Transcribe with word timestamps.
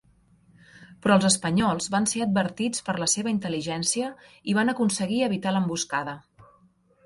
Però 1.03 1.17
els 1.19 1.27
espanyols 1.29 1.89
van 1.97 2.07
ser 2.13 2.23
advertits 2.25 2.83
per 2.89 2.97
la 3.03 3.09
seva 3.15 3.33
intel·ligència 3.35 4.11
i 4.55 4.59
van 4.63 4.77
aconseguir 4.77 5.23
evitar 5.31 5.57
l'emboscada. 5.57 6.21